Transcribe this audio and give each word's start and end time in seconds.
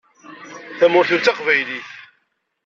Tamurt-iw 0.77 1.19
d 1.19 1.21
taqbaylit. 1.23 1.89